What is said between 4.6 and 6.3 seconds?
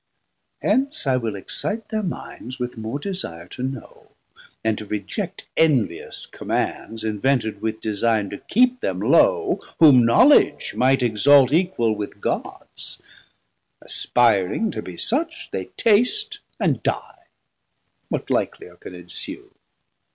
and to reject Envious